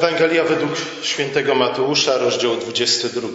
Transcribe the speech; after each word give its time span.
Ewangelia 0.00 0.44
według 0.44 0.70
świętego 1.02 1.54
Mateusza, 1.54 2.18
rozdział 2.18 2.56
22. 2.56 3.28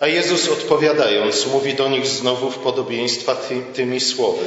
A 0.00 0.06
Jezus 0.06 0.48
odpowiadając, 0.48 1.46
mówi 1.46 1.74
do 1.74 1.88
nich 1.88 2.06
znowu 2.06 2.50
w 2.50 2.58
podobieństwach 2.58 3.48
tymi 3.74 4.00
słowy. 4.00 4.44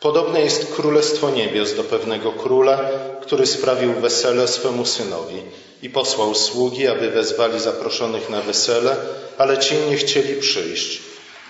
Podobne 0.00 0.40
jest 0.40 0.74
królestwo 0.74 1.30
niebios 1.30 1.74
do 1.74 1.84
pewnego 1.84 2.32
króla, 2.32 2.90
który 3.22 3.46
sprawił 3.46 3.92
wesele 3.92 4.48
swemu 4.48 4.86
synowi 4.86 5.42
i 5.82 5.90
posłał 5.90 6.34
sługi, 6.34 6.86
aby 6.86 7.10
wezwali 7.10 7.60
zaproszonych 7.60 8.30
na 8.30 8.40
wesele, 8.40 8.96
ale 9.38 9.58
ci 9.58 9.74
nie 9.90 9.96
chcieli 9.96 10.40
przyjść. 10.40 11.00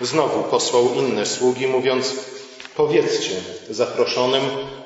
Znowu 0.01 0.43
posłał 0.43 0.93
inne 0.93 1.25
sługi, 1.25 1.67
mówiąc, 1.67 2.13
Powiedzcie 2.75 3.31
zaproszonym, 3.69 4.41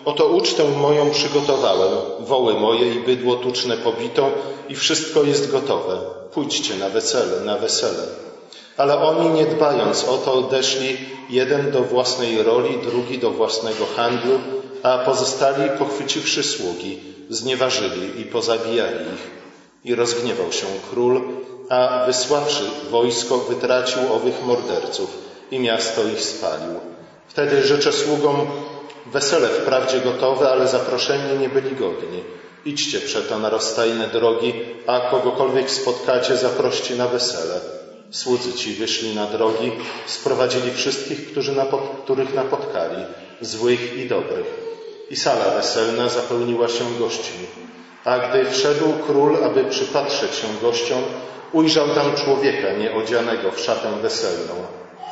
oto 0.05 0.27
ucztę 0.27 0.64
moją 0.64 1.09
przygotowałem, 1.09 1.91
woły 2.20 2.54
moje 2.54 2.94
i 2.94 3.00
bydło 3.00 3.36
tuczne 3.36 3.77
pobito 3.77 4.32
i 4.70 4.76
wszystko 4.76 5.23
jest 5.23 5.52
gotowe. 5.52 6.00
Pójdźcie 6.34 6.76
na 6.76 6.90
wesele, 6.90 7.41
na 7.46 7.58
wesele. 7.58 8.04
Ale 8.77 9.00
oni 9.00 9.30
nie 9.30 9.46
dbając 9.46 10.04
o 10.04 10.18
to 10.18 10.34
odeszli, 10.34 10.98
jeden 11.30 11.72
do 11.72 11.84
własnej 11.84 12.44
roli, 12.44 12.77
drugi 12.77 13.20
do 13.20 13.32
własnego 13.32 13.86
handlu, 13.96 14.40
a 14.84 14.98
pozostali, 14.98 15.70
pochwyciwszy 15.80 16.44
sługi, 16.44 16.99
znieważyli 17.30 18.22
i 18.22 18.26
pozabijali 18.26 18.99
ich. 19.16 19.38
I 19.84 19.96
rozgniewał 19.96 20.52
się 20.52 20.66
król, 20.91 21.22
a 21.70 22.04
wysławszy 22.05 22.63
wojsko, 22.91 23.38
wytracił 23.38 24.13
owych 24.13 24.46
morderców 24.46 25.18
i 25.52 25.60
miasto 25.60 26.04
ich 26.04 26.22
spalił. 26.22 26.97
Wtedy 27.38 27.64
życzę 27.64 27.94
sługom 27.94 28.48
wesele 29.05 29.48
wprawdzie 29.48 30.00
gotowe, 30.00 30.50
ale 30.50 30.68
zaproszeni 30.68 31.40
nie 31.40 31.49
byli 31.49 31.76
godni. 31.76 32.24
Idźcie 32.66 32.99
przeto 32.99 33.40
na 33.40 33.49
rozstajne 33.49 34.07
drogi, 34.07 34.54
a 34.88 34.99
kogokolwiek 34.99 35.71
spotkacie, 35.71 36.38
zaproście 36.38 36.96
na 36.96 37.08
wesele. 37.08 37.60
Słudzy 38.12 38.54
ci 38.54 38.74
wyszli 38.74 39.15
na 39.15 39.26
drogi, 39.26 39.71
sprowadzili 40.05 40.74
wszystkich, 40.74 41.32
którzy 41.32 41.52
napot, 41.52 41.82
których 42.04 42.34
napotkali, 42.34 43.05
złych 43.41 43.98
i 43.98 44.08
dobrych. 44.08 44.48
I 45.10 45.15
sala 45.15 45.55
weselna 45.55 46.10
zapełniła 46.10 46.68
się 46.68 46.85
gośćmi. 46.99 47.46
A 48.05 48.20
gdy 48.20 48.49
wszedł 48.49 48.93
król, 49.08 49.43
aby 49.43 49.65
przypatrzeć 49.65 50.35
się 50.35 50.48
gościom, 50.62 51.04
ujrzał 51.54 51.90
tam 51.90 52.15
człowieka 52.15 52.71
nieodzianego 52.71 53.52
w 53.52 53.60
szatę 53.60 53.90
weselną 54.02 54.54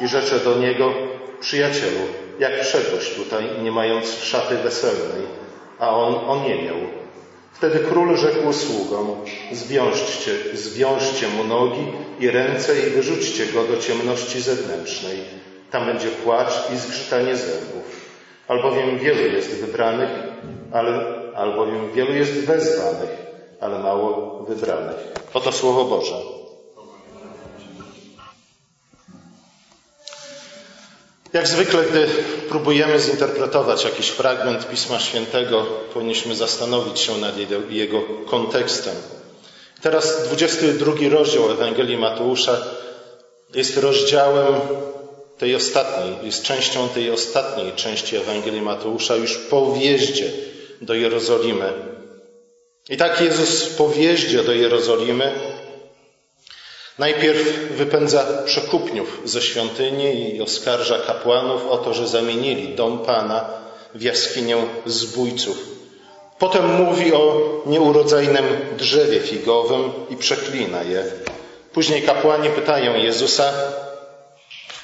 i 0.02 0.08
rzecze 0.08 0.40
do 0.40 0.58
niego, 0.58 0.94
przyjacielu, 1.40 2.00
jak 2.40 2.64
wszedłeś 2.64 3.10
tutaj, 3.10 3.46
nie 3.64 3.72
mając 3.72 4.20
szaty 4.24 4.58
weselnej, 4.58 5.22
a 5.80 5.90
on 5.90 6.16
oniemiał. 6.16 6.78
Wtedy 7.54 7.80
król 7.80 8.18
rzekł 8.18 8.54
sługom, 8.54 9.16
zwiążcie, 9.52 10.32
zwiążcie 10.54 11.28
mu 11.28 11.44
nogi 11.44 11.88
i 12.20 12.32
ręce 12.32 12.80
i 12.80 12.90
wyrzućcie 12.90 13.46
go 13.46 13.64
do 13.64 13.78
ciemności 13.78 14.42
zewnętrznej. 14.42 15.18
Tam 15.72 15.86
będzie 15.86 16.08
płacz 16.08 16.54
i 16.74 16.78
zgrzytanie 16.78 17.36
zębów. 17.36 18.06
Albowiem 18.48 19.00
wielu 19.00 19.22
jest 19.22 19.62
wybranych, 19.62 20.10
ale, 20.72 21.06
albowiem 21.36 21.92
wielu 21.94 22.14
jest 22.14 22.46
wezwanych, 22.46 23.10
ale 23.62 23.80
mało 23.80 24.40
wybranych. 24.48 24.96
Oto 25.34 25.52
Słowo 25.52 25.86
Boże. 25.86 26.35
Jak 31.36 31.48
zwykle, 31.48 31.84
gdy 31.84 32.08
próbujemy 32.50 33.00
zinterpretować 33.00 33.84
jakiś 33.84 34.08
fragment 34.08 34.70
Pisma 34.70 35.00
Świętego, 35.00 35.66
powinniśmy 35.94 36.36
zastanowić 36.36 37.00
się 37.00 37.18
nad 37.18 37.36
jego 37.70 38.02
kontekstem. 38.26 38.96
Teraz 39.82 40.24
22 40.24 40.94
rozdział 41.10 41.52
Ewangelii 41.52 41.98
Mateusza 41.98 42.58
jest 43.56 43.78
rozdziałem 43.78 44.54
tej 45.38 45.56
ostatniej, 45.56 46.26
jest 46.26 46.44
częścią 46.44 46.90
tej 46.90 47.12
ostatniej 47.12 47.74
części 47.74 48.16
Ewangelii 48.16 48.62
Mateusza 48.62 49.16
już 49.16 49.38
po 49.38 49.72
wjeździe 49.72 50.32
do 50.82 50.94
Jerozolimy. 50.94 51.74
I 52.90 52.98
tak 52.98 53.22
Jezus 53.22 53.66
po 53.66 53.90
wjeździe 53.90 54.44
do 54.44 54.54
Jerozolimy 54.54 55.32
Najpierw 57.00 57.72
wypędza 57.72 58.26
przekupniów 58.46 59.22
ze 59.26 59.42
świątyni 59.42 60.36
i 60.36 60.42
oskarża 60.42 61.00
kapłanów 61.00 61.68
o 61.68 61.78
to, 61.78 61.94
że 61.94 62.08
zamienili 62.08 62.76
dom 62.76 63.00
Pana 63.00 63.50
w 63.96 64.02
jaskinię 64.02 64.58
zbójców. 64.86 65.58
Potem 66.40 66.76
mówi 66.76 67.14
o 67.14 67.42
nieurodzajnym 67.66 68.46
drzewie 68.78 69.20
figowym 69.20 69.92
i 70.10 70.18
przeklina 70.18 70.84
je. 70.84 71.04
Później 71.74 72.02
kapłani 72.02 72.50
pytają 72.50 72.96
Jezusa, 72.96 73.54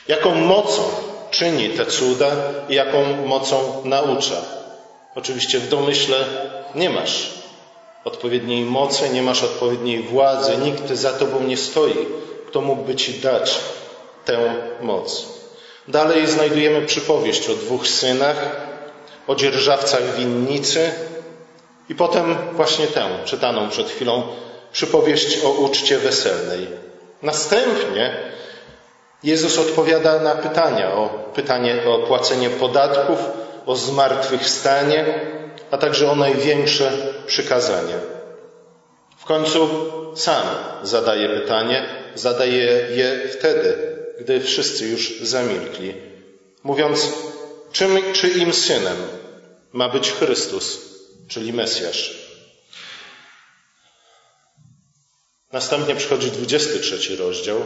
jaką 0.07 0.35
mocą 0.35 0.81
czyni 1.31 1.69
te 1.69 1.85
cuda 1.85 2.31
i 2.69 2.75
jaką 2.75 3.25
mocą 3.25 3.81
naucza. 3.85 4.41
Oczywiście 5.15 5.59
w 5.59 5.69
domyśle 5.69 6.25
nie 6.75 6.89
masz 6.89 7.40
odpowiedniej 8.03 8.65
mocy, 8.65 9.09
nie 9.09 9.21
masz 9.21 9.43
odpowiedniej 9.43 10.03
władzy, 10.03 10.57
nikt 10.57 10.89
za 10.89 11.13
tobą 11.13 11.43
nie 11.43 11.57
stoi, 11.57 12.05
kto 12.47 12.61
mógłby 12.61 12.95
ci 12.95 13.13
dać 13.13 13.59
tę 14.25 14.53
moc. 14.81 15.25
Dalej 15.87 16.27
znajdujemy 16.27 16.81
przypowieść 16.81 17.49
o 17.49 17.53
dwóch 17.53 17.87
synach, 17.87 18.55
o 19.27 19.35
dzierżawcach 19.35 20.15
winnicy 20.15 20.91
i 21.89 21.95
potem 21.95 22.35
właśnie 22.51 22.87
tę, 22.87 23.09
czytaną 23.25 23.69
przed 23.69 23.89
chwilą, 23.89 24.23
przypowieść 24.71 25.45
o 25.45 25.49
uczcie 25.49 25.97
weselnej. 25.97 26.67
Następnie 27.21 28.15
Jezus 29.23 29.59
odpowiada 29.59 30.19
na 30.19 30.35
pytania, 30.35 30.93
o 30.93 31.09
pytanie 31.09 31.75
o 31.87 31.99
płacenie 31.99 32.49
podatków, 32.49 33.19
o 33.65 33.75
zmartwychwstanie, 33.75 35.05
a 35.71 35.77
także 35.77 36.11
o 36.11 36.15
największe 36.15 36.91
przykazanie. 37.27 37.95
W 39.17 39.25
końcu 39.25 39.69
sam 40.15 40.45
zadaje 40.83 41.29
pytanie, 41.29 41.85
zadaje 42.15 42.87
je 42.95 43.27
wtedy, 43.27 43.77
gdy 44.19 44.39
wszyscy 44.39 44.87
już 44.87 45.19
zamilkli, 45.21 45.93
mówiąc, 46.63 47.13
czym, 47.71 48.13
czyim 48.13 48.53
synem 48.53 48.97
ma 49.73 49.89
być 49.89 50.11
Chrystus, 50.11 50.79
czyli 51.27 51.53
Mesjasz. 51.53 52.21
Następnie 55.51 55.95
przychodzi 55.95 56.31
23 56.31 57.15
rozdział. 57.15 57.57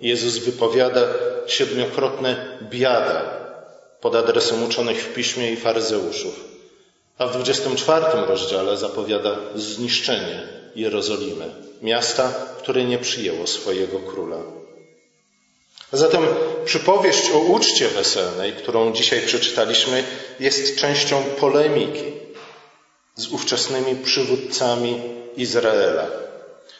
Jezus 0.00 0.38
wypowiada 0.38 1.00
siedmiokrotne 1.46 2.58
biada 2.62 3.40
pod 4.00 4.14
adresem 4.14 4.64
uczonych 4.64 5.02
w 5.02 5.14
piśmie 5.14 5.52
i 5.52 5.56
faryzeuszów. 5.56 6.49
A 7.20 7.26
w 7.26 7.32
24 7.32 8.06
rozdziale 8.26 8.76
zapowiada 8.76 9.36
zniszczenie 9.54 10.48
Jerozolimy, 10.76 11.44
miasta, 11.82 12.32
które 12.58 12.84
nie 12.84 12.98
przyjęło 12.98 13.46
swojego 13.46 13.98
króla. 13.98 14.36
Zatem 15.92 16.26
przypowieść 16.64 17.30
o 17.30 17.38
uczcie 17.38 17.88
weselnej, 17.88 18.52
którą 18.52 18.92
dzisiaj 18.92 19.20
przeczytaliśmy, 19.20 20.04
jest 20.40 20.76
częścią 20.76 21.22
polemiki 21.40 22.04
z 23.14 23.28
ówczesnymi 23.28 23.96
przywódcami 23.96 25.00
Izraela. 25.36 26.06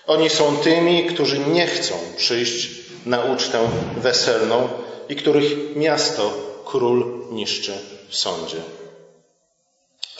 Oni 0.06 0.30
są 0.30 0.56
tymi, 0.56 1.04
którzy 1.04 1.38
nie 1.38 1.66
chcą 1.66 1.94
przyjść 2.16 2.68
na 3.06 3.24
ucztę 3.24 3.68
weselną 3.96 4.68
i 5.08 5.16
których 5.16 5.76
miasto 5.76 6.32
król 6.64 7.26
niszczy 7.30 7.72
w 8.08 8.16
sądzie. 8.16 8.79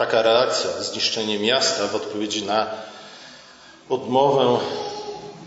Taka 0.01 0.23
reakcja, 0.23 0.71
zniszczenie 0.71 1.39
miasta 1.39 1.87
w 1.87 1.95
odpowiedzi 1.95 2.43
na 2.47 2.67
odmowę 3.89 4.59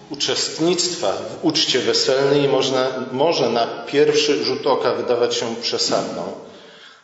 uczestnictwa 0.10 1.12
w 1.12 1.46
uczcie 1.46 1.80
weselnej 1.80 2.48
można, 2.48 2.88
może 3.12 3.50
na 3.50 3.68
pierwszy 3.68 4.46
rzut 4.46 4.68
oka 4.68 4.94
wydawać 4.94 5.36
się 5.36 5.56
przesadną. 5.56 6.24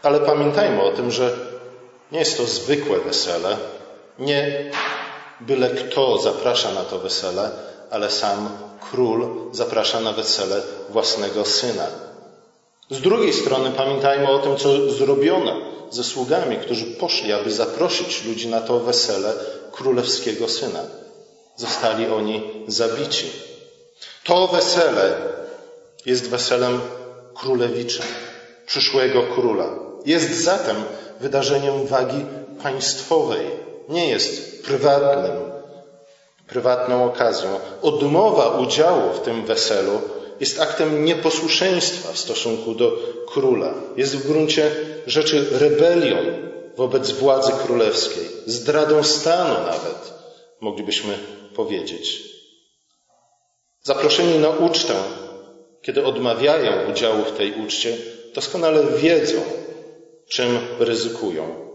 Ale 0.04 0.20
pamiętajmy 0.20 0.82
o 0.82 0.92
tym, 0.92 1.12
że 1.12 1.38
nie 2.12 2.20
jest 2.20 2.38
to 2.38 2.46
zwykłe 2.46 3.00
wesele. 3.00 3.58
Nie 4.20 4.72
byle 5.40 5.70
kto 5.70 6.18
zaprasza 6.18 6.72
na 6.72 6.84
to 6.84 7.00
wesele, 7.00 7.52
ale 7.92 8.12
sam 8.12 8.50
król 8.92 9.28
zaprasza 9.52 10.00
na 10.00 10.14
wesele 10.14 10.62
własnego 10.90 11.46
syna. 11.46 11.88
Z 12.90 13.02
drugiej 13.02 13.34
strony 13.34 13.72
pamiętajmy 13.72 14.30
o 14.30 14.40
tym, 14.40 14.58
co 14.58 14.92
zrobiono 14.92 15.79
ze 15.90 16.04
sługami, 16.04 16.58
którzy 16.58 16.86
poszli, 16.86 17.34
aby 17.34 17.52
zaprosić 17.52 18.26
ludzi 18.26 18.48
na 18.48 18.62
to 18.62 18.80
wesele 18.80 19.34
królewskiego 19.72 20.50
syna. 20.50 20.84
Zostali 21.56 22.08
oni 22.08 22.66
zabici. 22.68 23.32
To 24.24 24.48
wesele 24.48 25.16
jest 26.06 26.30
weselem 26.30 26.82
królewiczym, 27.36 28.06
przyszłego 28.66 29.24
króla. 29.24 29.70
Jest 30.06 30.44
zatem 30.44 30.76
wydarzeniem 31.20 31.88
wagi 31.88 32.26
państwowej, 32.64 33.46
nie 33.90 34.10
jest 34.10 34.64
prywatnym 34.64 35.50
prywatną 36.50 37.06
okazją. 37.06 37.60
Odmowa 37.82 38.50
udziału 38.50 39.14
w 39.14 39.20
tym 39.20 39.46
weselu 39.46 40.02
jest 40.40 40.60
aktem 40.60 41.06
nieposłuszeństwa 41.06 42.14
w 42.14 42.20
stosunku 42.20 42.76
do 42.76 42.98
króla. 43.28 43.74
Jest 43.98 44.18
w 44.18 44.28
gruncie 44.28 44.72
rzeczy 45.08 45.46
rebelią 45.52 46.18
wobec 46.78 47.12
władzy 47.12 47.52
królewskiej, 47.66 48.28
zdradą 48.46 49.04
stanu 49.04 49.54
nawet, 49.54 50.14
moglibyśmy 50.62 51.14
powiedzieć. 51.56 52.22
Zaproszeni 53.84 54.40
na 54.40 54.50
ucztę, 54.50 54.94
kiedy 55.82 56.06
odmawiają 56.06 56.92
udziału 56.92 57.24
w 57.24 57.38
tej 57.38 57.54
uczcie, 57.66 57.98
doskonale 58.36 58.84
wiedzą, 58.98 59.42
czym 60.30 60.60
ryzykują. 60.80 61.70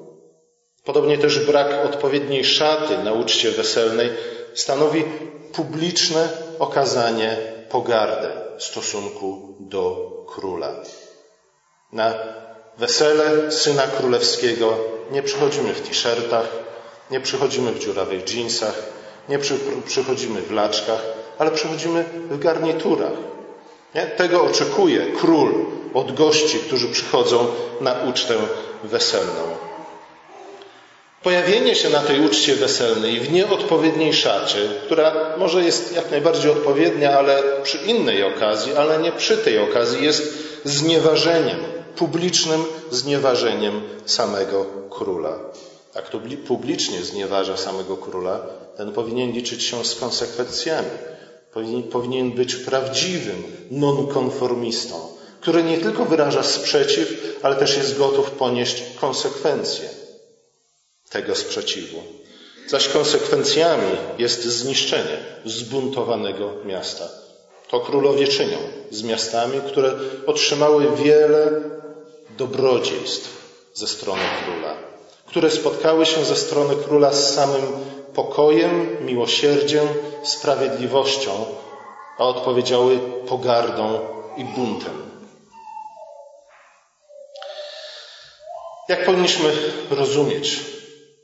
Podobnie 0.85 1.19
też 1.19 1.39
brak 1.39 1.87
odpowiedniej 1.87 2.45
szaty 2.45 2.99
na 2.99 3.13
uczcie 3.13 3.51
weselnej 3.51 4.11
stanowi 4.55 5.05
publiczne 5.53 6.29
okazanie 6.59 7.37
pogardy 7.69 8.44
stosunku 8.59 9.55
do 9.61 10.11
króla. 10.29 10.73
Na 11.93 12.15
wesele 12.79 13.53
syna 13.53 13.83
królewskiego 13.87 14.77
nie 15.11 15.23
przychodzimy 15.23 15.75
w 15.75 15.81
t-shirtach, 15.81 16.49
nie 17.11 17.21
przychodzimy 17.21 17.73
w 17.73 17.79
dziurawych 17.79 18.25
dżinsach, 18.25 18.83
nie 19.29 19.39
przy, 19.39 19.55
przychodzimy 19.87 20.43
w 20.43 20.53
laczkach, 20.53 21.03
ale 21.39 21.51
przychodzimy 21.51 22.05
w 22.31 22.39
garniturach. 22.39 23.13
Nie? 23.95 24.07
Tego 24.07 24.43
oczekuje 24.43 25.07
król 25.13 25.55
od 25.95 26.15
gości, 26.15 26.59
którzy 26.59 26.89
przychodzą 26.89 27.47
na 27.81 27.95
ucztę 28.03 28.35
weselną. 28.85 29.43
Pojawienie 31.25 31.75
się 31.75 31.89
na 31.91 32.01
tej 32.01 32.21
uczcie 32.21 32.55
weselnej 32.55 33.21
w 33.21 33.33
nieodpowiedniej 33.33 34.13
szacie, 34.13 34.69
która 34.87 35.37
może 35.39 35.65
jest 35.65 35.97
jak 35.97 36.11
najbardziej 36.11 36.51
odpowiednia, 36.51 37.19
ale 37.19 37.43
przy 37.63 37.79
innej 37.79 38.23
okazji, 38.23 38.75
ale 38.75 38.99
nie 38.99 39.13
przy 39.13 39.37
tej 39.37 39.59
okazji, 39.59 40.05
jest 40.05 40.35
znieważeniem, 40.65 41.59
publicznym 41.97 42.65
znieważeniem 42.91 43.83
samego 44.05 44.67
króla. 44.91 45.39
Jak 45.95 46.09
to 46.09 46.21
publicznie 46.47 47.03
znieważa 47.03 47.57
samego 47.57 47.97
króla, 47.97 48.41
ten 48.77 48.93
powinien 48.93 49.33
liczyć 49.33 49.63
się 49.63 49.85
z 49.85 49.95
konsekwencjami. 49.95 50.91
Powinien 51.91 52.33
być 52.33 52.55
prawdziwym 52.57 53.43
nonkonformistą, 53.71 55.09
który 55.41 55.63
nie 55.63 55.79
tylko 55.79 56.05
wyraża 56.05 56.43
sprzeciw, 56.43 57.39
ale 57.43 57.57
też 57.57 57.77
jest 57.77 57.99
gotów 57.99 58.31
ponieść 58.31 58.83
konsekwencje 59.01 60.04
tego 61.15 61.35
sprzeciwu. 61.37 62.03
Zaś 62.67 62.89
konsekwencjami 62.89 63.97
jest 64.19 64.45
zniszczenie 64.45 65.17
zbuntowanego 65.45 66.53
miasta. 66.65 67.09
To 67.69 67.81
królowie 67.81 68.29
czynią 68.29 68.59
z 68.91 69.03
miastami, 69.03 69.61
które 69.67 69.93
otrzymały 70.27 70.97
wiele 70.97 71.51
dobrodziejstw 72.39 73.31
ze 73.75 73.87
strony 73.87 74.23
króla, 74.45 74.75
które 75.27 75.51
spotkały 75.51 76.07
się 76.07 76.25
ze 76.25 76.37
strony 76.37 76.77
króla 76.77 77.13
z 77.13 77.35
samym 77.35 77.63
pokojem, 78.15 78.97
miłosierdziem, 79.07 79.89
sprawiedliwością, 80.25 81.31
a 82.19 82.25
odpowiedziały 82.25 82.99
pogardą 83.29 83.99
i 84.37 84.45
buntem. 84.45 85.03
Jak 88.89 89.05
powinniśmy 89.07 89.53
rozumieć 89.91 90.74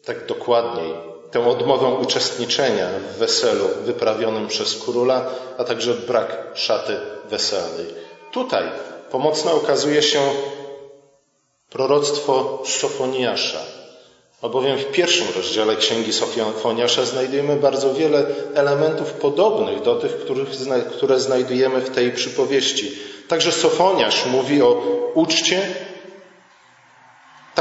tak 0.05 0.27
dokładniej 0.27 0.93
tę 1.31 1.49
odmowę 1.49 1.89
uczestniczenia 1.89 2.89
w 3.15 3.19
weselu 3.19 3.69
wyprawionym 3.85 4.49
przez 4.49 4.77
króla, 4.85 5.27
a 5.59 5.65
także 5.65 5.95
brak 5.95 6.47
szaty 6.55 6.97
weselnej. 7.31 7.87
Tutaj 8.33 8.65
pomocne 9.11 9.53
okazuje 9.53 10.03
się 10.03 10.21
proroctwo 11.71 12.63
Sofoniasza, 12.67 13.59
albowiem 14.43 14.79
w 14.79 14.87
pierwszym 14.87 15.27
rozdziale 15.37 15.77
Księgi 15.77 16.13
Sofoniasza 16.13 17.05
znajdujemy 17.05 17.57
bardzo 17.57 17.95
wiele 17.95 18.27
elementów 18.55 19.13
podobnych 19.13 19.83
do 19.83 19.97
tych, 19.97 20.13
które 20.97 21.21
znajdujemy 21.21 21.81
w 21.81 21.91
tej 21.91 22.13
przypowieści. 22.13 22.99
Także 23.29 23.53
Sofoniasz 23.53 24.27
mówi 24.27 24.63
o 24.63 24.83
uczcie, 25.15 25.75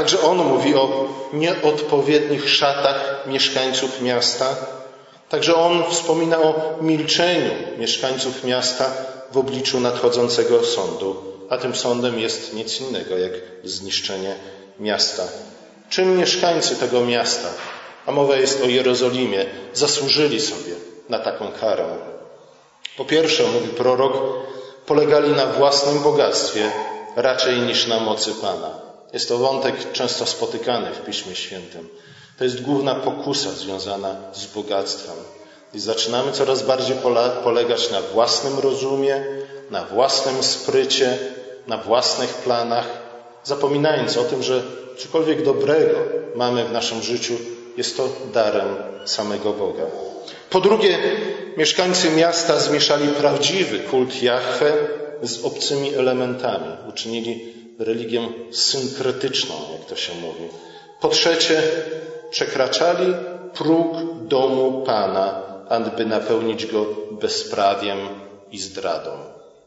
Także 0.00 0.20
on 0.22 0.36
mówi 0.38 0.74
o 0.74 1.08
nieodpowiednich 1.32 2.48
szatach 2.50 3.24
mieszkańców 3.26 4.02
miasta. 4.02 4.56
Także 5.28 5.56
on 5.56 5.84
wspomina 5.90 6.38
o 6.38 6.78
milczeniu 6.80 7.50
mieszkańców 7.78 8.44
miasta 8.44 8.90
w 9.32 9.38
obliczu 9.38 9.80
nadchodzącego 9.80 10.64
sądu, 10.64 11.16
a 11.50 11.56
tym 11.56 11.74
sądem 11.74 12.18
jest 12.18 12.54
nic 12.54 12.80
innego 12.80 13.18
jak 13.18 13.32
zniszczenie 13.64 14.34
miasta. 14.78 15.22
Czym 15.90 16.16
mieszkańcy 16.16 16.76
tego 16.76 17.00
miasta, 17.00 17.48
a 18.06 18.12
mowa 18.12 18.36
jest 18.36 18.62
o 18.64 18.66
Jerozolimie, 18.66 19.46
zasłużyli 19.72 20.40
sobie 20.40 20.74
na 21.08 21.18
taką 21.18 21.52
karę? 21.60 21.84
Po 22.96 23.04
pierwsze, 23.04 23.42
mówi 23.42 23.68
prorok, 23.68 24.12
polegali 24.86 25.30
na 25.30 25.46
własnym 25.46 26.02
bogactwie 26.02 26.70
raczej 27.16 27.60
niż 27.60 27.86
na 27.86 28.00
mocy 28.00 28.34
Pana. 28.34 28.89
Jest 29.12 29.28
to 29.28 29.38
wątek 29.38 29.92
często 29.92 30.26
spotykany 30.26 30.90
w 30.94 31.04
Piśmie 31.04 31.34
Świętym. 31.34 31.88
To 32.38 32.44
jest 32.44 32.62
główna 32.62 32.94
pokusa 32.94 33.50
związana 33.50 34.16
z 34.32 34.46
bogactwem. 34.46 35.16
I 35.74 35.80
zaczynamy 35.80 36.32
coraz 36.32 36.62
bardziej 36.62 36.96
polegać 37.44 37.90
na 37.90 38.00
własnym 38.00 38.58
rozumie, 38.58 39.24
na 39.70 39.84
własnym 39.84 40.42
sprycie, 40.42 41.18
na 41.66 41.76
własnych 41.76 42.34
planach, 42.34 42.86
zapominając 43.44 44.16
o 44.16 44.24
tym, 44.24 44.42
że 44.42 44.62
cokolwiek 44.98 45.42
dobrego 45.44 45.98
mamy 46.34 46.64
w 46.64 46.72
naszym 46.72 47.02
życiu, 47.02 47.34
jest 47.76 47.96
to 47.96 48.08
darem 48.34 48.76
samego 49.04 49.52
Boga. 49.52 49.84
Po 50.50 50.60
drugie, 50.60 50.98
mieszkańcy 51.56 52.10
miasta 52.10 52.60
zmieszali 52.60 53.08
prawdziwy 53.08 53.78
kult 53.78 54.22
Jahwe 54.22 54.72
z 55.22 55.44
obcymi 55.44 55.94
elementami. 55.94 56.76
Uczynili 56.88 57.59
religię 57.80 58.28
synkretyczną, 58.50 59.54
jak 59.72 59.84
to 59.88 59.96
się 59.96 60.14
mówi. 60.14 60.48
Po 61.00 61.08
trzecie, 61.08 61.62
przekraczali 62.30 63.14
próg 63.54 63.96
domu 64.22 64.82
Pana, 64.86 65.42
aby 65.68 66.06
napełnić 66.06 66.66
go 66.66 66.86
bezprawiem 67.10 67.98
i 68.52 68.58
zdradą. 68.58 69.10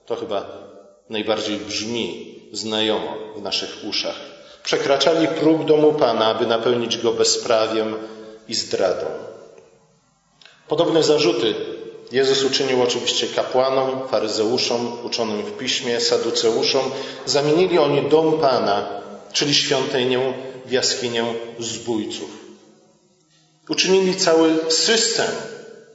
To 0.05 0.15
chyba 0.15 0.45
najbardziej 1.09 1.57
brzmi 1.57 2.35
znajomo 2.51 3.13
w 3.35 3.41
naszych 3.41 3.85
uszach. 3.89 4.15
Przekraczali 4.63 5.27
próg 5.27 5.65
domu 5.65 5.93
Pana, 5.93 6.25
aby 6.25 6.47
napełnić 6.47 6.97
go 6.97 7.11
bezprawiem 7.11 7.95
i 8.47 8.55
zdradą. 8.55 9.05
Podobne 10.67 11.03
zarzuty 11.03 11.72
Jezus 12.13 12.43
uczynił 12.43 12.81
oczywiście 12.81 13.27
kapłanom, 13.27 14.07
faryzeuszom, 14.07 15.05
uczonym 15.05 15.41
w 15.41 15.57
piśmie, 15.57 16.01
saduceuszom. 16.01 16.81
Zamienili 17.25 17.79
oni 17.79 18.09
dom 18.09 18.39
Pana, 18.39 19.01
czyli 19.31 19.53
świątynię, 19.53 20.33
w 20.65 20.71
jaskinię 20.71 21.25
zbójców. 21.59 22.29
Uczynili 23.69 24.15
cały 24.15 24.71
system 24.71 25.27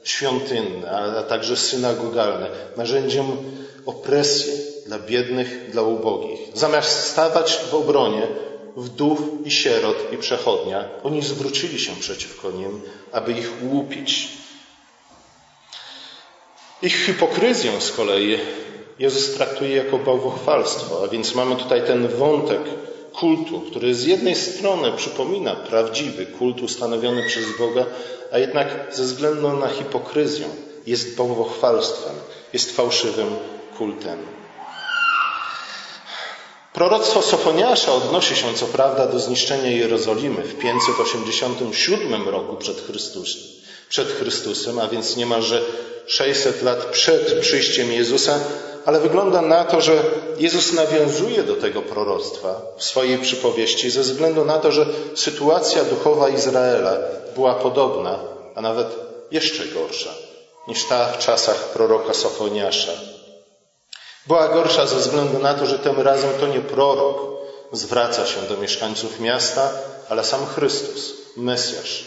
świątynny, 0.03 0.91
a 0.91 1.23
także 1.23 1.57
synagogalny 1.57 2.47
narzędziem 2.77 3.25
opresji 3.85 4.53
dla 4.85 4.99
biednych, 4.99 5.71
dla 5.71 5.81
ubogich. 5.81 6.39
Zamiast 6.53 7.07
stawać 7.07 7.59
w 7.71 7.75
obronie 7.75 8.27
wdów 8.77 9.19
i 9.45 9.51
sierot 9.51 10.13
i 10.13 10.17
przechodnia, 10.17 10.89
oni 11.03 11.21
zwrócili 11.21 11.79
się 11.79 11.91
przeciwko 11.99 12.51
nim, 12.51 12.81
aby 13.11 13.31
ich 13.31 13.51
łupić, 13.63 14.38
ich 16.81 17.05
hipokryzję 17.05 17.81
z 17.81 17.91
kolei 17.91 18.39
Jezus 18.99 19.33
traktuje 19.33 19.75
jako 19.75 19.97
bałwochwalstwo, 19.97 21.03
a 21.03 21.07
więc 21.07 21.35
mamy 21.35 21.55
tutaj 21.55 21.85
ten 21.85 22.07
wątek 22.07 22.61
kultu, 23.13 23.61
który 23.61 23.95
z 23.95 24.05
jednej 24.05 24.35
strony 24.35 24.91
przypomina 24.91 25.55
prawdziwy 25.55 26.25
kult 26.25 26.61
ustanowiony 26.61 27.23
przez 27.23 27.57
Boga, 27.57 27.85
a 28.31 28.37
jednak 28.37 28.67
ze 28.91 29.03
względu 29.03 29.53
na 29.53 29.67
hipokryzję 29.67 30.47
jest 30.87 31.15
bałwochwalstwem, 31.15 32.15
jest 32.53 32.75
fałszywym 32.75 33.35
kultem. 33.77 34.19
Proroctwo 36.73 37.21
Sofoniasza 37.21 37.93
odnosi 37.93 38.35
się 38.35 38.53
co 38.53 38.65
prawda 38.65 39.07
do 39.07 39.19
zniszczenia 39.19 39.69
Jerozolimy 39.69 40.43
w 40.43 40.59
587 40.59 42.29
roku 42.29 42.55
przed 42.55 42.81
Chrystusem, 42.81 43.41
przed 43.89 44.11
Chrystusem, 44.11 44.79
a 44.79 44.87
więc 44.87 45.17
niemalże 45.17 45.61
600 46.09 46.61
lat 46.61 46.85
przed 46.85 47.39
przyjściem 47.39 47.91
Jezusa, 47.91 48.39
ale 48.85 48.99
wygląda 48.99 49.41
na 49.41 49.65
to, 49.65 49.81
że 49.81 50.03
Jezus 50.37 50.73
nawiązuje 50.73 51.43
do 51.43 51.55
tego 51.55 51.81
proroctwa 51.81 52.61
w 52.77 52.83
swojej 52.83 53.17
przypowieści 53.17 53.89
ze 53.89 54.01
względu 54.01 54.45
na 54.45 54.59
to, 54.59 54.71
że 54.71 54.85
sytuacja 55.15 55.83
duchowa 55.83 56.29
Izraela 56.29 56.97
była 57.35 57.55
podobna, 57.55 58.19
a 58.55 58.61
nawet 58.61 58.87
jeszcze 59.31 59.65
gorsza 59.65 60.09
niż 60.67 60.87
ta 60.87 61.11
w 61.11 61.17
czasach 61.17 61.55
proroka 61.55 62.13
Sofoniasza. 62.13 62.91
Była 64.27 64.47
gorsza 64.47 64.87
ze 64.87 64.95
względu 64.95 65.39
na 65.39 65.53
to, 65.53 65.65
że 65.65 65.79
tym 65.79 66.01
razem 66.01 66.29
to 66.39 66.47
nie 66.47 66.59
prorok 66.61 67.17
zwraca 67.71 68.25
się 68.25 68.41
do 68.41 68.57
mieszkańców 68.57 69.19
miasta, 69.19 69.71
ale 70.09 70.23
sam 70.23 70.45
Chrystus, 70.45 71.13
Mesjasz, 71.37 72.03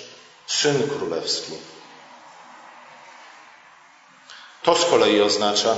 Syn 0.47 0.89
Królewski. 0.89 1.53
To 4.63 4.75
z 4.75 4.85
kolei 4.85 5.21
oznacza, 5.21 5.77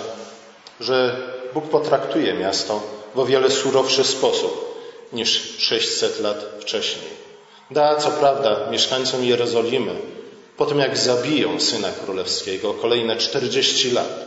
że 0.80 1.16
Bóg 1.54 1.64
potraktuje 1.64 2.34
miasto 2.34 2.80
w 3.14 3.18
o 3.18 3.26
wiele 3.26 3.50
surowszy 3.50 4.04
sposób 4.04 4.74
niż 5.12 5.58
600 5.58 6.20
lat 6.20 6.46
wcześniej. 6.60 7.24
Da, 7.70 7.96
co 7.96 8.10
prawda, 8.10 8.70
mieszkańcom 8.70 9.24
Jerozolimy, 9.24 9.94
po 10.56 10.66
tym 10.66 10.78
jak 10.78 10.98
zabiją 10.98 11.60
Syna 11.60 11.88
Królewskiego, 12.04 12.74
kolejne 12.74 13.16
40 13.16 13.90
lat, 13.90 14.24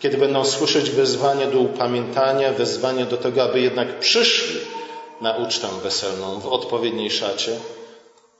kiedy 0.00 0.18
będą 0.18 0.44
słyszeć 0.44 0.90
wezwanie 0.90 1.46
do 1.46 1.58
upamiętania, 1.58 2.52
wezwanie 2.52 3.04
do 3.04 3.16
tego, 3.16 3.42
aby 3.42 3.60
jednak 3.60 3.98
przyszli 3.98 4.60
na 5.20 5.36
ucztę 5.36 5.68
weselną 5.82 6.40
w 6.40 6.46
odpowiedniej 6.46 7.10
szacie, 7.10 7.56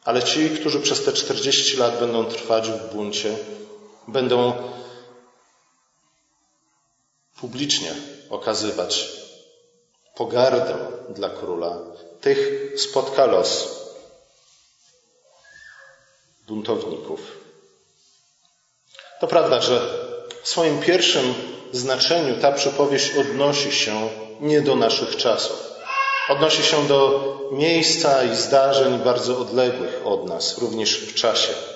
ale 0.04 0.22
ci, 0.22 0.50
którzy 0.50 0.80
przez 0.80 1.04
te 1.04 1.12
40 1.12 1.76
lat 1.76 2.00
będą 2.00 2.24
trwać 2.24 2.70
w 2.70 2.94
buncie, 2.94 3.36
będą 4.08 4.52
publicznie 7.44 7.92
okazywać 8.30 9.08
pogardę 10.14 10.76
dla 11.08 11.28
króla, 11.28 11.78
tych 12.20 12.38
spotka 12.76 13.26
los 13.26 13.68
buntowników. 16.46 17.20
To 19.20 19.26
prawda, 19.26 19.60
że 19.60 19.80
w 20.42 20.48
swoim 20.48 20.80
pierwszym 20.80 21.34
znaczeniu 21.72 22.40
ta 22.40 22.52
przypowieść 22.52 23.16
odnosi 23.16 23.72
się 23.72 24.08
nie 24.40 24.60
do 24.60 24.76
naszych 24.76 25.16
czasów. 25.16 25.72
Odnosi 26.28 26.62
się 26.62 26.88
do 26.88 26.98
miejsca 27.52 28.24
i 28.24 28.36
zdarzeń 28.36 28.98
bardzo 28.98 29.38
odległych 29.38 30.00
od 30.04 30.24
nas, 30.24 30.58
również 30.58 30.98
w 30.98 31.14
czasie. 31.14 31.73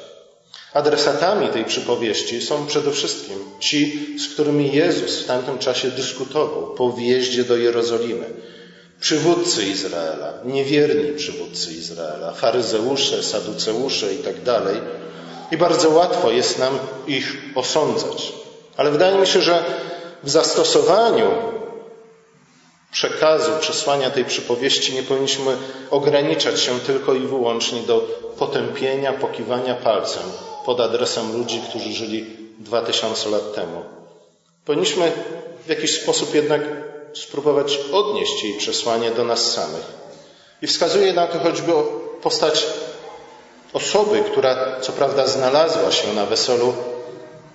Adresatami 0.79 1.49
tej 1.49 1.65
przypowieści 1.65 2.41
są 2.41 2.67
przede 2.67 2.93
wszystkim 2.93 3.39
ci, 3.61 4.17
z 4.19 4.35
którymi 4.35 4.73
Jezus 4.73 5.23
w 5.23 5.27
tamtym 5.27 5.59
czasie 5.59 5.91
dyskutował 5.91 6.75
po 6.75 6.93
wjeździe 6.93 7.45
do 7.45 7.57
Jerozolimy. 7.57 8.27
Przywódcy 9.01 9.65
Izraela, 9.65 10.35
niewierni 10.45 11.13
przywódcy 11.13 11.73
Izraela, 11.73 12.33
faryzeusze, 12.33 13.23
saduceusze 13.23 14.15
i 14.15 14.19
tak. 14.19 14.35
I 15.53 15.57
bardzo 15.57 15.91
łatwo 15.91 16.31
jest 16.31 16.59
nam 16.59 16.79
ich 17.07 17.37
osądzać. 17.55 18.33
Ale 18.77 18.91
wydaje 18.91 19.19
mi 19.19 19.27
się, 19.27 19.43
że 19.43 19.65
w 20.23 20.31
zastosowaniu 20.31 21.31
przekazu, 22.93 23.51
przesłania 23.61 24.11
tej 24.11 24.25
przypowieści 24.25 24.95
nie 24.95 25.03
powinniśmy 25.03 25.57
ograniczać 25.91 26.61
się 26.61 26.81
tylko 26.81 27.15
i 27.15 27.21
wyłącznie 27.21 27.83
do 27.83 28.01
potępienia, 28.39 29.13
pokiwania 29.13 29.75
palcem 29.75 30.23
pod 30.69 30.81
adresem 30.81 31.39
ludzi, 31.39 31.63
którzy 31.69 31.93
żyli 31.93 32.27
dwa 32.59 32.83
tysiące 32.83 33.29
lat 33.29 33.55
temu. 33.55 33.83
Powinniśmy 34.65 35.13
w 35.67 35.69
jakiś 35.69 36.03
sposób 36.03 36.35
jednak 36.35 36.61
spróbować 37.15 37.79
odnieść 37.93 38.45
jej 38.45 38.59
przesłanie 38.59 39.11
do 39.11 39.25
nas 39.25 39.53
samych. 39.53 39.87
I 40.63 40.67
wskazuje 40.67 41.13
na 41.13 41.27
to 41.27 41.39
choćby 41.39 41.73
postać 42.23 42.67
osoby, 43.73 44.23
która 44.33 44.81
co 44.81 44.93
prawda 44.93 45.27
znalazła 45.27 45.93
się 45.93 46.13
na 46.13 46.27
weselu, 46.27 46.73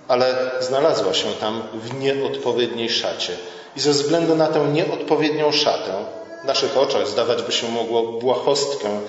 ale 0.08 0.50
znalazła 0.60 1.14
się 1.14 1.32
tam 1.40 1.62
w 1.74 1.94
nieodpowiedniej 2.00 2.90
szacie. 2.90 3.36
I 3.76 3.80
ze 3.80 3.90
względu 3.90 4.36
na 4.36 4.46
tę 4.46 4.68
nieodpowiednią 4.72 5.52
szatę, 5.52 6.04
w 6.42 6.46
naszych 6.46 6.78
oczach 6.78 7.08
zdawać 7.08 7.42
by 7.42 7.52
się 7.52 7.68
mogło 7.68 8.02
błahostkę, 8.02 9.00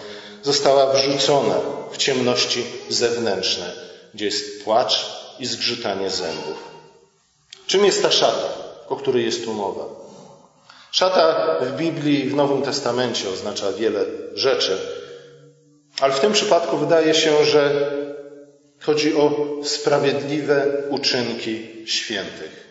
została 0.44 0.94
wrzucona 0.94 1.56
w 1.92 1.98
ciemności 1.98 2.64
zewnętrzne, 2.90 3.86
gdzie 4.16 4.26
jest 4.26 4.64
płacz 4.64 5.06
i 5.40 5.46
zgrzytanie 5.46 6.10
zębów. 6.10 6.64
Czym 7.68 7.86
jest 7.86 8.02
ta 8.02 8.12
szata, 8.12 8.50
o 8.90 8.96
której 8.96 9.26
jest 9.26 9.46
tu 9.46 9.54
mowa? 9.54 9.86
Szata 10.92 11.56
w 11.62 11.72
Biblii 11.72 12.26
i 12.26 12.30
w 12.30 12.36
Nowym 12.36 12.62
Testamencie 12.62 13.30
oznacza 13.30 13.72
wiele 13.72 14.06
rzeczy, 14.34 14.78
ale 16.00 16.14
w 16.14 16.20
tym 16.20 16.34
przypadku 16.34 16.78
wydaje 16.78 17.14
się, 17.14 17.46
że 17.46 17.92
chodzi 18.82 19.16
o 19.16 19.32
sprawiedliwe 19.64 20.66
uczynki 20.90 21.68
świętych. 21.86 22.68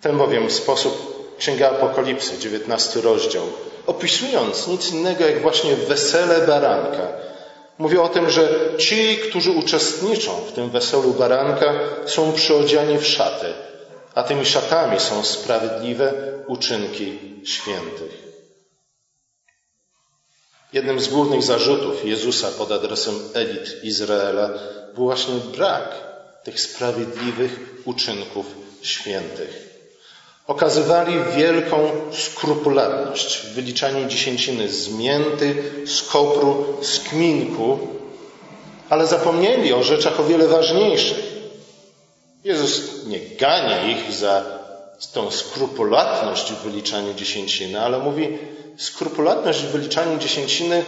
Ten 0.00 0.18
bowiem 0.18 0.50
sposób 0.50 1.16
Księga 1.38 1.70
Apokalipsy, 1.70 2.38
19 2.38 3.00
rozdział, 3.00 3.42
opisując 3.86 4.66
nic 4.66 4.92
innego 4.92 5.24
jak 5.24 5.42
właśnie 5.42 5.76
wesele 5.76 6.46
baranka, 6.46 7.08
mówi 7.78 7.98
o 7.98 8.08
tym, 8.08 8.30
że 8.30 8.48
ci, 8.78 9.16
którzy 9.16 9.50
uczestniczą 9.50 10.40
w 10.40 10.52
tym 10.52 10.70
weselu 10.70 11.12
baranka, 11.12 11.74
są 12.06 12.32
przyodziani 12.32 12.98
w 12.98 13.06
szaty, 13.06 13.46
a 14.14 14.22
tymi 14.22 14.46
szatami 14.46 15.00
są 15.00 15.24
sprawiedliwe 15.24 16.12
uczynki 16.46 17.18
świętych. 17.44 18.26
Jednym 20.72 21.00
z 21.00 21.08
głównych 21.08 21.42
zarzutów 21.42 22.04
Jezusa 22.04 22.50
pod 22.50 22.72
adresem 22.72 23.14
elit 23.34 23.84
Izraela 23.84 24.50
był 24.94 25.04
właśnie 25.04 25.34
brak 25.34 25.88
tych 26.44 26.60
sprawiedliwych 26.60 27.82
uczynków 27.84 28.46
świętych. 28.82 29.65
Okazywali 30.46 31.14
wielką 31.36 31.90
skrupulatność 32.12 33.38
w 33.38 33.54
wyliczaniu 33.54 34.08
dziesięciny 34.08 34.68
z 34.68 34.88
mięty, 34.88 35.54
z 35.86 36.02
kopru, 36.02 36.64
z 36.82 37.00
kminku, 37.00 37.78
ale 38.88 39.06
zapomnieli 39.06 39.72
o 39.72 39.82
rzeczach 39.82 40.20
o 40.20 40.24
wiele 40.24 40.48
ważniejszych. 40.48 41.36
Jezus 42.44 43.06
nie 43.06 43.18
gania 43.20 43.82
ich 43.88 44.12
za 44.12 44.44
tą 45.12 45.30
skrupulatność 45.30 46.52
w 46.52 46.62
wyliczaniu 46.62 47.14
dziesięciny, 47.14 47.80
ale 47.80 47.98
mówi, 47.98 48.38
skrupulatność 48.76 49.60
w 49.62 49.70
wyliczaniu 49.70 50.18
dziesięciny 50.18 50.84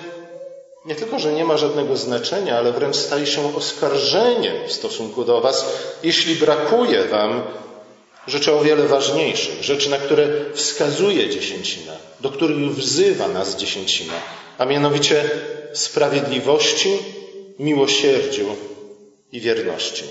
nie 0.84 0.94
tylko, 0.94 1.18
że 1.18 1.32
nie 1.32 1.44
ma 1.44 1.56
żadnego 1.56 1.96
znaczenia, 1.96 2.58
ale 2.58 2.72
wręcz 2.72 2.96
staje 2.96 3.26
się 3.26 3.56
oskarżeniem 3.56 4.54
w 4.66 4.72
stosunku 4.72 5.24
do 5.24 5.40
Was, 5.40 5.66
jeśli 6.02 6.34
brakuje 6.36 7.04
Wam 7.04 7.42
rzeczy 8.28 8.52
o 8.52 8.62
wiele 8.62 8.86
ważniejszych, 8.86 9.62
rzeczy, 9.62 9.90
na 9.90 9.98
które 9.98 10.28
wskazuje 10.54 11.30
dziesięcina, 11.30 11.92
do 12.20 12.30
których 12.30 12.74
wzywa 12.74 13.28
nas 13.28 13.56
dziesięcina, 13.56 14.12
a 14.58 14.64
mianowicie 14.64 15.30
sprawiedliwości, 15.72 16.98
miłosierdziu 17.58 18.56
i 19.32 19.40
wierności. 19.40 20.04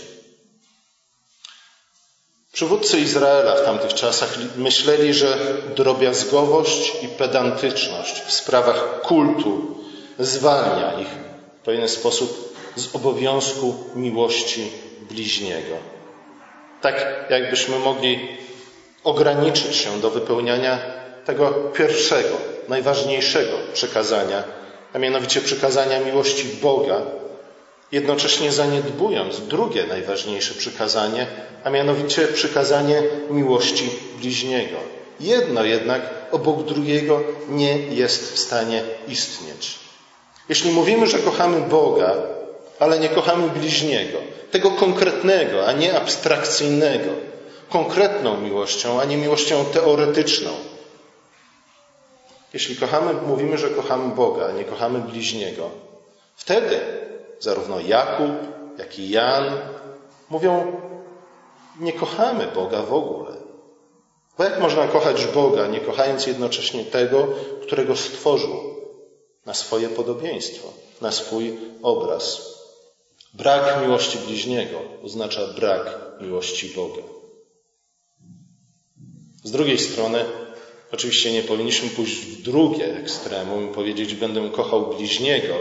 Przywódcy 2.54 3.00
Izraela 3.00 3.56
w 3.56 3.66
tamtych 3.66 3.94
czasach 3.94 4.38
myśleli, 4.56 5.14
że 5.14 5.38
drobiazgowość 5.76 6.92
i 7.04 7.08
pedantyczność 7.08 8.22
w 8.22 8.32
sprawach 8.32 9.02
kultu 9.02 9.78
zwalnia 10.20 11.00
ich 11.00 11.08
w 11.62 11.66
pewien 11.66 11.90
sposób 11.90 12.56
z 12.76 12.96
obowiązku 12.96 13.76
miłości 13.96 14.72
bliźniego. 15.10 15.97
Tak 16.82 17.26
jakbyśmy 17.30 17.80
mogli 17.80 18.38
ograniczyć 19.04 19.76
się 19.76 20.02
do 20.02 20.10
wypełniania 20.10 20.80
tego 21.26 21.52
pierwszego, 21.52 22.38
najważniejszego 22.68 23.58
przekazania, 23.74 24.44
a 24.94 25.00
mianowicie 25.00 25.42
przekazania 25.42 26.00
miłości 26.00 26.48
Boga, 26.62 27.02
jednocześnie 27.92 28.52
zaniedbując 28.52 29.40
drugie 29.48 29.86
najważniejsze 29.88 30.54
przykazanie, 30.54 31.28
a 31.64 31.70
mianowicie 31.70 32.28
przykazanie 32.28 33.02
miłości 33.30 33.90
bliźniego. 34.20 34.78
Jedno 35.20 35.64
jednak 35.64 36.02
obok 36.32 36.64
drugiego 36.64 37.24
nie 37.50 37.78
jest 37.78 38.34
w 38.34 38.40
stanie 38.40 38.84
istnieć. 39.08 39.80
Jeśli 40.50 40.72
mówimy, 40.72 41.08
że 41.08 41.20
kochamy 41.20 41.62
Boga, 41.62 42.16
ale 42.80 43.00
nie 43.00 43.10
kochamy 43.10 43.50
bliźniego, 43.50 44.18
tego 44.52 44.72
konkretnego, 44.72 45.68
a 45.68 45.72
nie 45.72 45.98
abstrakcyjnego, 45.98 47.12
konkretną 47.70 48.42
miłością, 48.42 49.02
a 49.02 49.06
nie 49.06 49.18
miłością 49.18 49.66
teoretyczną. 49.66 50.52
Jeśli 52.54 52.76
kochamy, 52.76 53.14
mówimy, 53.14 53.58
że 53.58 53.70
kochamy 53.70 54.16
Boga, 54.16 54.46
a 54.46 54.52
nie 54.52 54.64
kochamy 54.64 55.00
bliźniego, 55.00 55.70
wtedy 56.36 56.80
zarówno 57.40 57.80
Jakub, 57.80 58.32
jak 58.78 59.00
i 59.00 59.10
Jan 59.10 59.52
mówią, 60.30 60.82
nie 61.80 61.94
kochamy 61.94 62.48
Boga 62.48 62.82
w 62.82 62.94
ogóle. 62.94 63.32
Bo 64.38 64.44
jak 64.44 64.60
można 64.60 64.88
kochać 64.88 65.26
Boga, 65.26 65.68
nie 65.68 65.80
kochając 65.80 66.28
jednocześnie 66.28 66.86
tego, 66.86 67.28
którego 67.62 67.96
stworzył 67.96 68.76
na 69.46 69.54
swoje 69.54 69.90
podobieństwo, 69.90 70.68
na 71.02 71.12
swój 71.12 71.58
obraz? 71.84 72.57
Brak 73.34 73.82
miłości 73.82 74.18
bliźniego 74.18 74.82
oznacza 75.04 75.48
brak 75.48 76.00
miłości 76.22 76.70
Boga. 76.76 77.02
Z 79.44 79.52
drugiej 79.52 79.80
strony, 79.80 80.26
oczywiście 80.92 81.32
nie 81.32 81.44
powinniśmy 81.44 81.90
pójść 81.90 82.16
w 82.16 82.42
drugie 82.42 82.98
ekstremum 82.98 83.70
i 83.72 83.74
powiedzieć, 83.74 84.16
będę 84.16 84.50
kochał 84.50 84.96
bliźniego, 84.96 85.54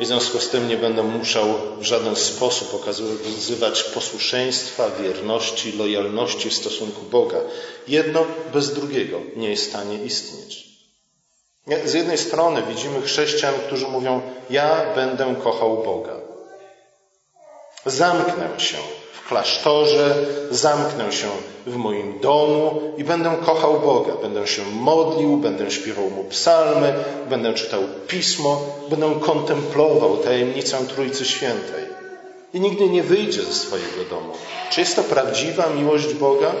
i 0.00 0.04
w 0.04 0.06
związku 0.06 0.38
z 0.38 0.48
tym 0.48 0.68
nie 0.68 0.76
będę 0.76 1.02
musiał 1.02 1.46
w 1.78 1.82
żaden 1.82 2.16
sposób 2.16 2.74
okazywać 2.74 3.82
posłuszeństwa, 3.82 4.90
wierności, 4.90 5.72
lojalności 5.72 6.50
w 6.50 6.54
stosunku 6.54 7.02
Boga. 7.02 7.40
Jedno 7.88 8.26
bez 8.52 8.74
drugiego 8.74 9.20
nie 9.36 9.50
jest 9.50 9.64
w 9.64 9.68
stanie 9.68 10.04
istnieć. 10.04 10.69
Z 11.84 11.94
jednej 11.94 12.18
strony 12.18 12.62
widzimy 12.62 13.02
chrześcijan, 13.02 13.54
którzy 13.66 13.88
mówią: 13.88 14.20
Ja 14.50 14.94
będę 14.94 15.34
kochał 15.44 15.82
Boga. 15.84 16.14
Zamknę 17.86 18.60
się 18.60 18.76
w 19.12 19.28
klasztorze, 19.28 20.14
zamknę 20.50 21.12
się 21.12 21.28
w 21.66 21.76
moim 21.76 22.20
domu 22.20 22.80
i 22.96 23.04
będę 23.04 23.36
kochał 23.46 23.80
Boga. 23.80 24.12
Będę 24.22 24.46
się 24.46 24.62
modlił, 24.62 25.36
będę 25.36 25.70
śpiewał 25.70 26.10
mu 26.10 26.24
psalmy, 26.24 26.94
będę 27.28 27.54
czytał 27.54 27.80
pismo, 28.08 28.60
będę 28.90 29.20
kontemplował 29.20 30.16
tajemnicę 30.16 30.86
Trójcy 30.86 31.24
Świętej. 31.24 31.84
I 32.54 32.60
nigdy 32.60 32.88
nie 32.88 33.02
wyjdzie 33.02 33.42
ze 33.42 33.52
swojego 33.52 34.04
domu. 34.10 34.32
Czy 34.70 34.80
jest 34.80 34.96
to 34.96 35.02
prawdziwa 35.02 35.68
miłość 35.68 36.14
Boga? 36.14 36.52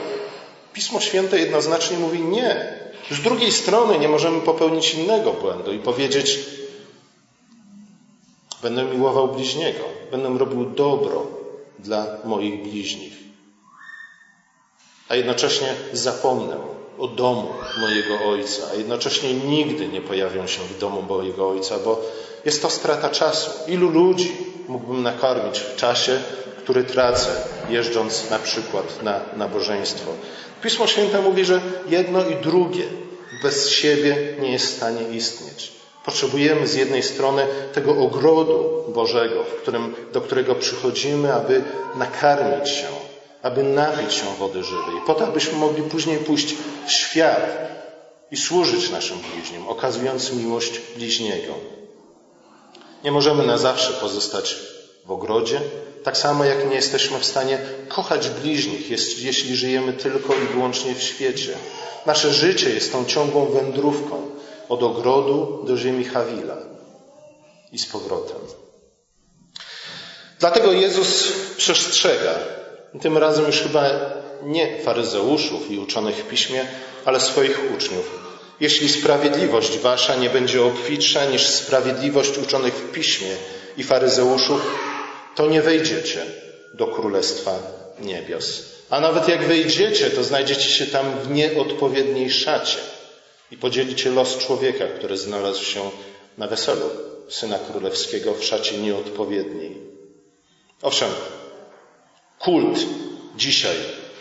Pismo 0.72 1.00
Święte 1.00 1.38
jednoznacznie 1.38 1.98
mówi 1.98 2.20
nie. 2.20 2.79
Z 3.10 3.20
drugiej 3.20 3.52
strony 3.52 3.98
nie 3.98 4.08
możemy 4.08 4.40
popełnić 4.40 4.94
innego 4.94 5.32
błędu 5.32 5.72
i 5.72 5.78
powiedzieć: 5.78 6.38
Będę 8.62 8.84
miłował 8.84 9.28
bliźniego, 9.28 9.84
będę 10.10 10.38
robił 10.38 10.64
dobro 10.64 11.26
dla 11.78 12.06
moich 12.24 12.62
bliźnich. 12.62 13.12
A 15.08 15.14
jednocześnie 15.16 15.74
zapomnę 15.92 16.56
o 16.98 17.08
domu 17.08 17.48
mojego 17.80 18.24
ojca, 18.28 18.62
a 18.72 18.74
jednocześnie 18.74 19.34
nigdy 19.34 19.88
nie 19.88 20.00
pojawią 20.00 20.46
się 20.46 20.62
w 20.62 20.78
domu 20.78 21.02
mojego 21.02 21.50
ojca, 21.50 21.78
bo 21.78 22.00
jest 22.44 22.62
to 22.62 22.70
strata 22.70 23.10
czasu. 23.10 23.50
Ilu 23.68 23.90
ludzi 23.90 24.36
mógłbym 24.68 25.02
nakarmić 25.02 25.58
w 25.58 25.76
czasie, 25.76 26.22
który 26.70 26.84
tracę, 26.84 27.28
jeżdżąc 27.68 28.30
na 28.30 28.38
przykład 28.38 29.02
na 29.02 29.20
nabożeństwo? 29.36 30.10
Pismo 30.62 30.86
Święte 30.86 31.22
mówi, 31.22 31.44
że 31.44 31.60
jedno 31.86 32.24
i 32.24 32.36
drugie 32.36 32.84
bez 33.42 33.70
siebie 33.70 34.16
nie 34.40 34.52
jest 34.52 34.66
w 34.66 34.76
stanie 34.76 35.02
istnieć. 35.02 35.72
Potrzebujemy 36.04 36.66
z 36.66 36.74
jednej 36.74 37.02
strony 37.02 37.46
tego 37.72 37.96
ogrodu 37.96 38.84
Bożego, 38.94 39.44
którym, 39.62 39.94
do 40.12 40.20
którego 40.20 40.54
przychodzimy, 40.54 41.34
aby 41.34 41.62
nakarmić 41.96 42.68
się, 42.68 42.86
aby 43.42 43.62
napić 43.62 44.14
się 44.14 44.24
wody 44.38 44.64
żywej, 44.64 44.94
po 45.06 45.14
to, 45.14 45.26
abyśmy 45.26 45.58
mogli 45.58 45.82
później 45.82 46.18
pójść 46.18 46.54
w 46.86 46.92
świat 46.92 47.40
i 48.30 48.36
służyć 48.36 48.90
naszym 48.90 49.18
bliźnim, 49.18 49.68
okazując 49.68 50.32
miłość 50.32 50.80
bliźniego. 50.96 51.54
Nie 53.04 53.12
możemy 53.12 53.46
na 53.46 53.58
zawsze 53.58 53.92
pozostać 53.92 54.56
w 55.06 55.10
ogrodzie, 55.10 55.60
tak 56.04 56.16
samo 56.16 56.44
jak 56.44 56.70
nie 56.70 56.76
jesteśmy 56.76 57.18
w 57.18 57.24
stanie 57.24 57.58
kochać 57.88 58.28
bliźnich, 58.28 58.90
jeśli 59.18 59.56
żyjemy 59.56 59.92
tylko 59.92 60.34
i 60.34 60.52
wyłącznie 60.52 60.94
w 60.94 61.02
świecie. 61.02 61.54
Nasze 62.06 62.32
życie 62.32 62.70
jest 62.70 62.92
tą 62.92 63.04
ciągłą 63.04 63.46
wędrówką 63.46 64.30
od 64.68 64.82
ogrodu 64.82 65.64
do 65.66 65.76
ziemi 65.76 66.04
Hawila 66.04 66.56
i 67.72 67.78
z 67.78 67.86
powrotem. 67.86 68.36
Dlatego 70.38 70.72
Jezus 70.72 71.32
przestrzega, 71.56 72.34
tym 73.00 73.18
razem 73.18 73.46
już 73.46 73.60
chyba 73.60 73.90
nie 74.42 74.78
faryzeuszów 74.78 75.70
i 75.70 75.78
uczonych 75.78 76.16
w 76.16 76.28
piśmie, 76.28 76.66
ale 77.04 77.20
swoich 77.20 77.60
uczniów. 77.76 78.30
Jeśli 78.60 78.88
sprawiedliwość 78.88 79.78
wasza 79.78 80.14
nie 80.14 80.30
będzie 80.30 80.64
obfitsza 80.64 81.24
niż 81.24 81.46
sprawiedliwość 81.46 82.38
uczonych 82.38 82.74
w 82.74 82.92
piśmie 82.92 83.36
i 83.76 83.84
faryzeuszów, 83.84 84.60
to 85.40 85.46
nie 85.46 85.62
wejdziecie 85.62 86.26
do 86.74 86.86
Królestwa 86.86 87.58
Niebios. 88.00 88.62
A 88.90 89.00
nawet 89.00 89.28
jak 89.28 89.46
wejdziecie, 89.46 90.10
to 90.10 90.24
znajdziecie 90.24 90.68
się 90.70 90.86
tam 90.86 91.20
w 91.20 91.30
nieodpowiedniej 91.30 92.30
szacie 92.30 92.78
i 93.50 93.56
podzielicie 93.56 94.10
los 94.10 94.38
człowieka, 94.38 94.84
który 94.98 95.16
znalazł 95.16 95.64
się 95.64 95.90
na 96.38 96.46
weselu 96.46 96.90
Syna 97.28 97.58
Królewskiego 97.58 98.34
w 98.34 98.44
szacie 98.44 98.78
nieodpowiedniej. 98.78 99.76
Owszem, 100.82 101.08
kult 102.38 102.78
dzisiaj 103.36 103.76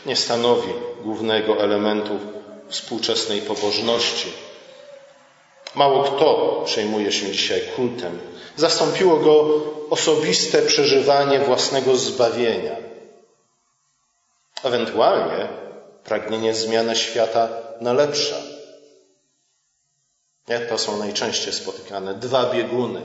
nie 0.05 0.15
stanowi 0.15 0.73
głównego 1.03 1.63
elementu 1.63 2.19
współczesnej 2.69 3.41
pobożności. 3.41 4.27
Mało 5.75 6.03
kto 6.03 6.61
przejmuje 6.65 7.11
się 7.11 7.31
dzisiaj 7.31 7.61
kultem. 7.75 8.19
Zastąpiło 8.55 9.17
go 9.17 9.61
osobiste 9.89 10.61
przeżywanie 10.61 11.39
własnego 11.39 11.95
zbawienia. 11.95 12.75
Ewentualnie 14.63 15.47
pragnienie 16.03 16.53
zmiany 16.53 16.95
świata 16.95 17.49
na 17.81 17.93
lepsze. 17.93 18.35
To 20.69 20.77
są 20.77 20.97
najczęściej 20.97 21.53
spotykane 21.53 22.13
dwa 22.13 22.51
bieguny 22.51 23.01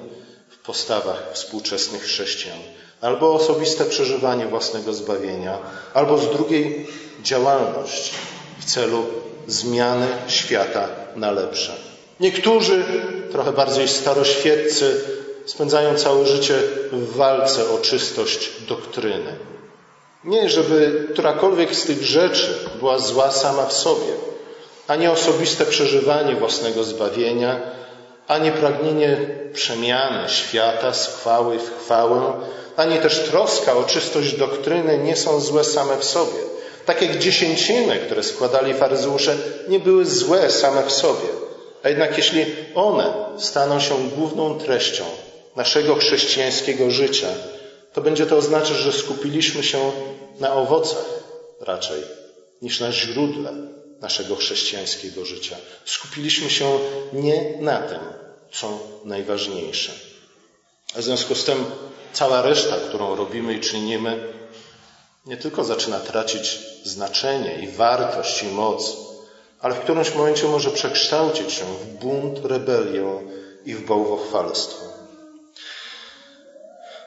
w 0.49 0.59
postawach 0.59 1.31
współczesnych 1.33 2.03
chrześcijan. 2.03 2.59
Albo 3.01 3.35
osobiste 3.35 3.85
przeżywanie 3.85 4.47
własnego 4.47 4.95
zbawienia, 4.95 5.59
albo 5.95 6.19
z 6.19 6.31
drugiej 6.31 6.87
działalność 7.23 8.11
w 8.59 8.65
celu 8.65 9.07
zmiany 9.47 10.07
świata 10.29 10.89
na 11.17 11.31
lepsze. 11.31 11.94
Niektórzy, 12.21 12.85
trochę 13.33 13.53
bardziej 13.53 13.89
staroświeccy, 13.89 15.01
spędzają 15.47 15.95
całe 15.95 16.27
życie 16.27 16.55
w 16.93 17.17
walce 17.17 17.71
o 17.71 17.79
czystość 17.79 18.51
doktryny. 18.69 19.37
Nie, 20.25 20.49
żeby 20.49 21.09
którakolwiek 21.13 21.75
z 21.75 21.85
tych 21.85 22.03
rzeczy 22.03 22.55
była 22.79 22.99
zła 22.99 23.31
sama 23.31 23.67
w 23.67 23.73
sobie, 23.73 24.13
ani 24.87 25.09
osobiste 25.09 25.67
przeżywanie 25.67 26.35
własnego 26.35 26.85
zbawienia, 26.85 27.61
ani 28.29 28.53
pragnienie 28.53 29.17
przemiany 29.53 30.29
świata 30.29 30.93
z 30.93 31.07
chwały 31.07 31.59
w 31.59 31.79
chwałę, 31.79 32.33
ani 32.77 32.99
też 32.99 33.21
troska 33.21 33.77
o 33.77 33.85
czystość 33.85 34.37
doktryny 34.37 34.99
nie 34.99 35.17
są 35.17 35.41
złe 35.41 35.65
same 35.65 35.97
w 35.97 36.05
sobie. 36.05 36.39
Tak 36.87 37.03
jak 37.03 37.19
dziesięciny, 37.19 37.99
które 37.99 38.23
składali 38.23 38.75
faryzeusze, 38.75 39.37
nie 39.69 39.81
były 39.81 40.05
złe 40.05 40.51
same 40.51 40.83
w 40.83 40.93
sobie. 40.93 41.44
A 41.85 41.89
jednak 41.89 42.17
jeśli 42.17 42.47
one 42.75 43.15
staną 43.39 43.81
się 43.81 44.11
główną 44.11 44.59
treścią 44.59 45.05
naszego 45.57 45.95
chrześcijańskiego 45.95 46.91
życia, 46.91 47.29
to 47.93 48.01
będzie 48.01 48.27
to 48.27 48.37
oznaczać, 48.37 48.77
że 48.77 48.93
skupiliśmy 48.93 49.63
się 49.65 49.93
na 50.41 50.55
owocach 50.55 51.05
raczej 51.61 52.03
niż 52.63 52.81
na 52.81 52.93
źródle 52.93 53.53
naszego 54.01 54.37
chrześcijańskiego 54.37 55.25
życia. 55.25 55.57
Skupiliśmy 55.85 56.51
się 56.51 56.79
nie 57.13 57.55
na 57.61 57.79
tym, 57.79 58.01
co 58.53 58.79
najważniejsze. 59.05 59.93
A 60.97 60.99
w 60.99 61.03
związku 61.05 61.35
z 61.35 61.45
tym 61.45 61.65
cała 62.13 62.43
reszta, 62.43 62.77
którą 62.89 63.17
robimy 63.17 63.55
i 63.55 63.61
czynimy, 63.61 64.33
nie 65.27 65.37
tylko 65.37 65.65
zaczyna 65.65 66.01
tracić 66.01 66.59
znaczenie 66.85 67.59
i 67.63 67.69
wartość 67.69 68.43
i 68.43 68.47
moc, 68.47 68.97
ale 69.65 69.75
w 69.75 69.81
którymś 69.81 70.15
momencie 70.15 70.47
może 70.47 70.71
przekształcić 70.71 71.53
się 71.53 71.65
w 71.65 71.87
bunt, 71.87 72.45
rebelię 72.45 73.21
i 73.67 73.75
w 73.75 73.87
bałwochwalstwo. 73.87 74.85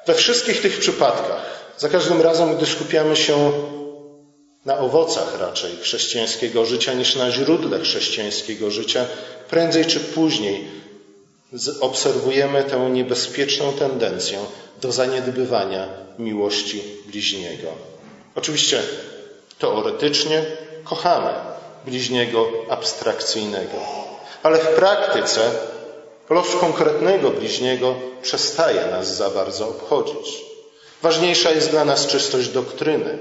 We 0.07 0.13
wszystkich 0.13 0.61
tych 0.61 0.79
przypadkach, 0.79 1.71
za 1.77 1.89
każdym 1.89 2.21
razem, 2.21 2.55
gdy 2.55 2.65
skupiamy 2.65 3.15
się 3.15 3.51
na 4.65 4.77
owocach 4.77 5.39
raczej 5.39 5.77
chrześcijańskiego 5.77 6.65
życia 6.65 6.93
niż 6.93 7.15
na 7.15 7.31
źródle 7.31 7.79
chrześcijańskiego 7.79 8.71
życia, 8.71 9.05
prędzej 9.49 9.85
czy 9.85 9.99
później 9.99 10.67
obserwujemy 11.81 12.63
tę 12.63 12.89
niebezpieczną 12.89 13.73
tendencję 13.73 14.39
do 14.81 14.91
zaniedbywania 14.91 15.87
miłości 16.19 16.83
bliźniego. 17.07 17.67
Oczywiście 18.35 18.81
teoretycznie 19.59 20.45
kochamy 20.83 21.46
bliźniego 21.87 22.47
abstrakcyjnego, 22.69 23.77
ale 24.43 24.57
w 24.57 24.67
praktyce 24.67 25.41
los 26.29 26.55
konkretnego 26.59 27.29
bliźniego 27.29 27.95
przestaje 28.21 28.85
nas 28.91 29.15
za 29.15 29.29
bardzo 29.29 29.69
obchodzić. 29.69 30.43
Ważniejsza 31.01 31.51
jest 31.51 31.69
dla 31.69 31.85
nas 31.85 32.07
czystość 32.07 32.49
doktryny, 32.49 33.17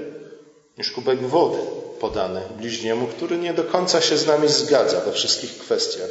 niż 0.77 0.91
kubek 0.91 1.21
wody 1.21 1.57
podany 1.99 2.41
bliźniemu, 2.57 3.07
który 3.07 3.37
nie 3.37 3.53
do 3.53 3.63
końca 3.63 4.01
się 4.01 4.17
z 4.17 4.27
nami 4.27 4.47
zgadza 4.47 4.99
we 5.01 5.11
wszystkich 5.11 5.57
kwestiach. 5.57 6.09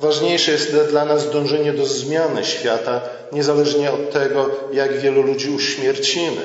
Ważniejsze 0.00 0.52
jest 0.52 0.76
dla 0.90 1.04
nas 1.04 1.30
dążenie 1.30 1.72
do 1.72 1.86
zmiany 1.86 2.44
świata, 2.44 3.00
niezależnie 3.32 3.92
od 3.92 4.10
tego, 4.10 4.50
jak 4.72 4.98
wielu 5.00 5.22
ludzi 5.22 5.50
uśmiercimy 5.50 6.42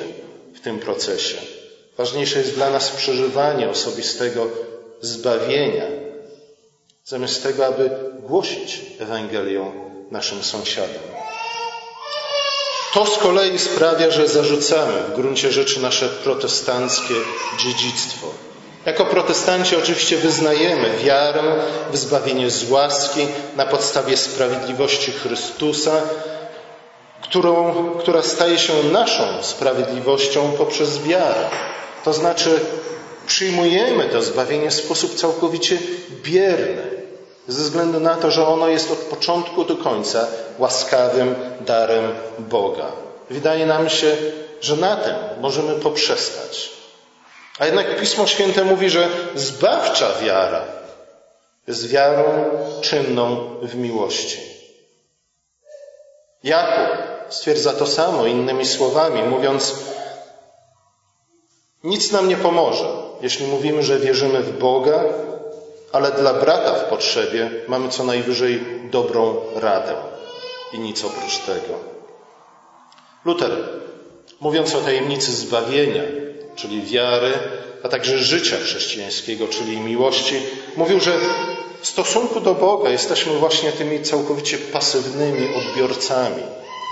w 0.54 0.60
tym 0.60 0.78
procesie. 0.78 1.36
Ważniejsze 1.98 2.38
jest 2.38 2.54
dla 2.54 2.70
nas 2.70 2.90
przeżywanie 2.90 3.70
osobistego 3.70 4.46
zbawienia, 5.00 5.86
zamiast 7.04 7.42
tego, 7.42 7.66
aby 7.66 7.90
głosić 8.20 8.80
Ewangelię 9.00 9.72
naszym 10.10 10.42
sąsiadom. 10.42 11.02
To 12.94 13.06
z 13.06 13.18
kolei 13.18 13.58
sprawia, 13.58 14.10
że 14.10 14.28
zarzucamy 14.28 14.92
w 14.92 15.14
gruncie 15.14 15.52
rzeczy 15.52 15.80
nasze 15.80 16.08
protestanckie 16.08 17.14
dziedzictwo. 17.58 18.26
Jako 18.86 19.04
protestanci 19.04 19.76
oczywiście 19.76 20.16
wyznajemy 20.16 20.96
wiarę 21.04 21.42
w 21.92 21.96
zbawienie 21.96 22.50
z 22.50 22.70
łaski 22.70 23.26
na 23.56 23.66
podstawie 23.66 24.16
sprawiedliwości 24.16 25.12
Chrystusa, 25.12 25.92
którą, 27.22 27.74
która 27.98 28.22
staje 28.22 28.58
się 28.58 28.72
naszą 28.92 29.22
sprawiedliwością 29.42 30.52
poprzez 30.58 31.02
wiarę. 31.02 31.48
To 32.04 32.12
znaczy, 32.12 32.60
przyjmujemy 33.30 34.04
to 34.04 34.22
zbawienie 34.22 34.70
w 34.70 34.74
sposób 34.74 35.14
całkowicie 35.14 35.78
bierny, 36.22 36.82
ze 37.48 37.62
względu 37.62 38.00
na 38.00 38.14
to, 38.16 38.30
że 38.30 38.46
ono 38.46 38.68
jest 38.68 38.90
od 38.90 38.98
początku 38.98 39.64
do 39.64 39.76
końca 39.76 40.26
łaskawym 40.58 41.34
darem 41.60 42.14
Boga. 42.38 42.86
Wydaje 43.30 43.66
nam 43.66 43.88
się, 43.88 44.16
że 44.60 44.76
na 44.76 44.96
tym 44.96 45.14
możemy 45.40 45.74
poprzestać. 45.74 46.70
A 47.58 47.66
jednak 47.66 48.00
Pismo 48.00 48.26
Święte 48.26 48.64
mówi, 48.64 48.90
że 48.90 49.08
zbawcza 49.34 50.08
wiara 50.22 50.64
jest 51.66 51.88
wiarą 51.88 52.44
czynną 52.80 53.54
w 53.62 53.74
miłości. 53.74 54.38
Jakub 56.44 56.96
stwierdza 57.28 57.72
to 57.72 57.86
samo 57.86 58.26
innymi 58.26 58.66
słowami, 58.66 59.22
mówiąc: 59.22 59.74
Nic 61.84 62.12
nam 62.12 62.28
nie 62.28 62.36
pomoże, 62.36 62.88
jeśli 63.22 63.46
mówimy, 63.46 63.82
że 63.82 63.98
wierzymy 63.98 64.42
w 64.42 64.58
Boga, 64.58 65.04
ale 65.92 66.10
dla 66.12 66.34
brata 66.34 66.74
w 66.74 66.84
potrzebie 66.84 67.50
mamy 67.68 67.88
co 67.88 68.04
najwyżej 68.04 68.60
dobrą 68.90 69.36
radę 69.54 69.94
i 70.72 70.78
nic 70.78 71.04
oprócz 71.04 71.38
tego. 71.38 71.74
Luter, 73.24 73.50
mówiąc 74.40 74.74
o 74.74 74.80
tajemnicy 74.80 75.32
zbawienia, 75.32 76.02
czyli 76.56 76.82
wiary, 76.82 77.32
a 77.82 77.88
także 77.88 78.18
życia 78.18 78.56
chrześcijańskiego, 78.56 79.48
czyli 79.48 79.80
miłości, 79.80 80.34
mówił, 80.76 81.00
że 81.00 81.12
w 81.80 81.86
stosunku 81.86 82.40
do 82.40 82.54
Boga 82.54 82.90
jesteśmy 82.90 83.32
właśnie 83.32 83.72
tymi 83.72 84.02
całkowicie 84.02 84.58
pasywnymi 84.58 85.54
odbiorcami 85.54 86.42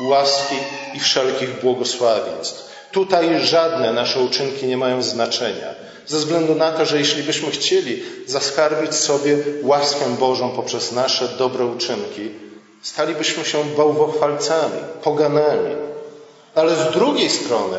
łaski 0.08 0.56
i 0.94 1.00
wszelkich 1.00 1.60
błogosławieństw. 1.60 2.77
Tutaj 2.92 3.46
żadne 3.46 3.92
nasze 3.92 4.20
uczynki 4.20 4.66
nie 4.66 4.76
mają 4.76 5.02
znaczenia, 5.02 5.74
ze 6.06 6.16
względu 6.18 6.54
na 6.54 6.72
to, 6.72 6.86
że 6.86 6.98
jeśli 6.98 7.22
byśmy 7.22 7.50
chcieli 7.50 8.02
zaskarbić 8.26 8.94
sobie 8.94 9.36
łaskę 9.62 10.16
Bożą 10.20 10.50
poprzez 10.50 10.92
nasze 10.92 11.28
dobre 11.28 11.64
uczynki, 11.66 12.30
stalibyśmy 12.82 13.44
się 13.44 13.64
bałwochwalcami, 13.64 14.80
poganami. 15.02 15.74
Ale 16.54 16.76
z 16.76 16.92
drugiej 16.92 17.30
strony, 17.30 17.76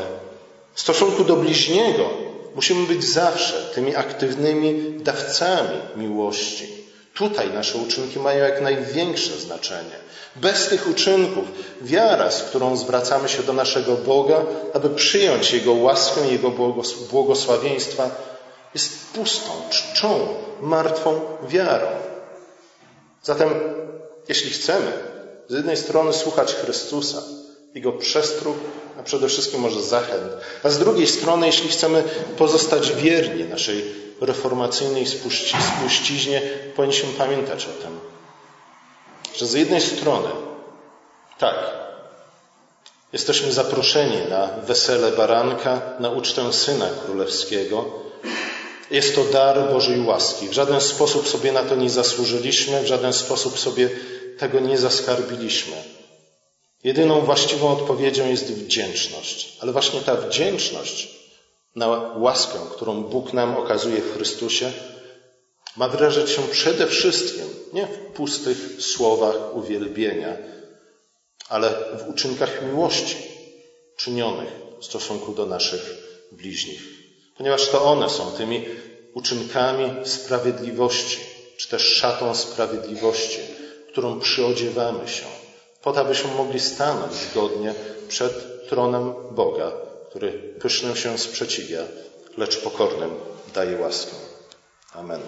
w 0.73 0.81
stosunku 0.81 1.23
do 1.23 1.35
bliźniego, 1.35 2.09
musimy 2.55 2.87
być 2.87 3.03
zawsze 3.03 3.53
tymi 3.75 3.95
aktywnymi 3.95 4.99
dawcami 4.99 5.77
miłości. 5.95 6.78
Tutaj 7.19 7.49
nasze 7.53 7.77
uczynki 7.77 8.19
mają 8.19 8.43
jak 8.43 8.61
największe 8.61 9.37
znaczenie. 9.37 9.95
Bez 10.35 10.67
tych 10.67 10.87
uczynków 10.87 11.45
wiara, 11.81 12.31
z 12.31 12.43
którą 12.43 12.77
zwracamy 12.77 13.29
się 13.29 13.43
do 13.43 13.53
naszego 13.53 13.95
Boga, 13.95 14.45
aby 14.73 14.89
przyjąć 14.89 15.53
Jego 15.53 15.73
łaskę, 15.73 16.27
Jego 16.31 16.51
błogosławieństwa, 17.11 18.09
jest 18.73 19.13
pustą, 19.13 19.51
czczą, 19.69 20.27
martwą 20.61 21.21
wiarą. 21.47 21.87
Zatem, 23.23 23.49
jeśli 24.27 24.51
chcemy 24.51 24.91
z 25.47 25.53
jednej 25.53 25.77
strony 25.77 26.13
słuchać 26.13 26.55
Chrystusa, 26.55 27.21
Jego 27.73 27.91
przestróg, 27.91 28.57
a 28.99 29.03
przede 29.03 29.27
wszystkim 29.27 29.59
może 29.59 29.81
zachęt, 29.81 30.31
a 30.63 30.69
z 30.69 30.79
drugiej 30.79 31.07
strony, 31.07 31.47
jeśli 31.47 31.69
chcemy 31.69 32.03
pozostać 32.37 32.91
wierni 32.91 33.43
naszej 33.43 34.08
reformacyjnej 34.21 35.05
spuściźnie, 35.07 36.41
powinniśmy 36.75 37.09
pamiętać 37.13 37.65
o 37.65 37.83
tym, 37.83 37.99
że 39.35 39.47
z 39.47 39.53
jednej 39.53 39.81
strony, 39.81 40.29
tak, 41.37 41.55
jesteśmy 43.13 43.51
zaproszeni 43.51 44.17
na 44.29 44.47
wesele 44.47 45.11
baranka, 45.11 45.81
na 45.99 46.09
ucztę 46.09 46.53
Syna 46.53 46.89
Królewskiego. 47.05 47.85
Jest 48.91 49.15
to 49.15 49.23
dar 49.23 49.69
Bożej 49.73 50.01
łaski. 50.01 50.49
W 50.49 50.53
żaden 50.53 50.81
sposób 50.81 51.27
sobie 51.27 51.51
na 51.51 51.63
to 51.63 51.75
nie 51.75 51.89
zasłużyliśmy, 51.89 52.81
w 52.81 52.87
żaden 52.87 53.13
sposób 53.13 53.59
sobie 53.59 53.89
tego 54.37 54.59
nie 54.59 54.77
zaskarbiliśmy. 54.77 55.75
Jedyną 56.83 57.21
właściwą 57.21 57.71
odpowiedzią 57.71 58.27
jest 58.27 58.53
wdzięczność. 58.53 59.57
Ale 59.59 59.71
właśnie 59.71 60.01
ta 60.01 60.15
wdzięczność 60.15 61.18
na 61.79 61.87
łaskę, 62.17 62.59
którą 62.71 63.03
Bóg 63.03 63.33
nam 63.33 63.57
okazuje 63.57 64.01
w 64.01 64.13
Chrystusie, 64.13 64.71
ma 65.77 65.87
wyrażać 65.89 66.29
się 66.29 66.41
przede 66.41 66.87
wszystkim 66.87 67.45
nie 67.73 67.87
w 67.87 67.97
pustych 67.97 68.57
słowach 68.79 69.55
uwielbienia, 69.55 70.37
ale 71.49 71.69
w 71.69 72.09
uczynkach 72.09 72.65
miłości 72.65 73.17
czynionych 73.97 74.49
w 74.79 74.85
stosunku 74.85 75.33
do 75.33 75.45
naszych 75.45 75.83
bliźnich. 76.31 76.81
Ponieważ 77.37 77.69
to 77.69 77.83
one 77.83 78.09
są 78.09 78.31
tymi 78.31 78.65
uczynkami 79.13 79.91
sprawiedliwości, 80.03 81.19
czy 81.57 81.69
też 81.69 81.81
szatą 81.81 82.35
sprawiedliwości, 82.35 83.39
którą 83.91 84.19
przyodziewamy 84.19 85.07
się, 85.07 85.25
po 85.81 85.93
to, 85.93 86.01
abyśmy 86.01 86.31
mogli 86.31 86.59
stanąć 86.59 87.13
zgodnie 87.13 87.73
przed 88.07 88.67
tronem 88.69 89.13
Boga, 89.31 89.88
który 90.09 90.31
pysznym 90.61 90.95
się 90.95 91.17
sprzeciwia, 91.17 91.83
lecz 92.37 92.57
pokornym 92.57 93.11
daje 93.53 93.77
łaskę. 93.77 94.15
Amen. 94.93 95.21